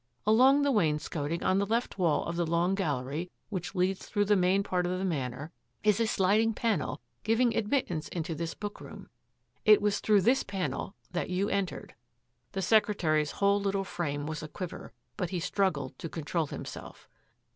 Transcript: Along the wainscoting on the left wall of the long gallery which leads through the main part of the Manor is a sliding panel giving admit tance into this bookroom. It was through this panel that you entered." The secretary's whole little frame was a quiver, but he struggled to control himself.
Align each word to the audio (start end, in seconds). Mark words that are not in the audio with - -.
Along 0.25 0.63
the 0.63 0.71
wainscoting 0.71 1.43
on 1.43 1.59
the 1.59 1.65
left 1.67 1.99
wall 1.99 2.25
of 2.25 2.35
the 2.35 2.43
long 2.47 2.73
gallery 2.73 3.29
which 3.49 3.75
leads 3.75 4.03
through 4.07 4.25
the 4.25 4.35
main 4.35 4.63
part 4.63 4.87
of 4.87 4.97
the 4.97 5.05
Manor 5.05 5.51
is 5.83 5.99
a 5.99 6.07
sliding 6.07 6.55
panel 6.55 6.99
giving 7.23 7.55
admit 7.55 7.87
tance 7.89 8.07
into 8.07 8.33
this 8.33 8.55
bookroom. 8.55 9.09
It 9.63 9.79
was 9.79 9.99
through 9.99 10.21
this 10.21 10.41
panel 10.41 10.95
that 11.11 11.29
you 11.29 11.49
entered." 11.49 11.93
The 12.53 12.63
secretary's 12.63 13.33
whole 13.33 13.61
little 13.61 13.83
frame 13.83 14.25
was 14.25 14.41
a 14.41 14.47
quiver, 14.47 14.91
but 15.17 15.29
he 15.29 15.39
struggled 15.39 15.99
to 15.99 16.09
control 16.09 16.47
himself. 16.47 17.07